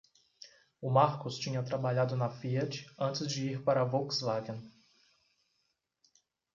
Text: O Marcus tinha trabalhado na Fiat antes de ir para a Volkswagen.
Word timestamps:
O 0.81 0.89
Marcus 0.89 1.37
tinha 1.37 1.61
trabalhado 1.61 2.17
na 2.17 2.27
Fiat 2.27 2.91
antes 2.97 3.27
de 3.31 3.45
ir 3.51 3.63
para 3.63 3.81
a 3.81 3.85
Volkswagen. 3.85 4.59